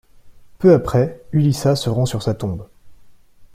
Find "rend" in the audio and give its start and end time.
1.87-2.07